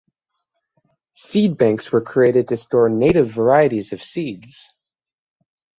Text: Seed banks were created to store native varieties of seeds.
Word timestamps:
Seed 1.13 1.59
banks 1.59 1.91
were 1.91 2.01
created 2.01 2.47
to 2.47 2.57
store 2.57 2.89
native 2.89 3.27
varieties 3.29 3.93
of 3.93 4.01
seeds. 4.01 4.73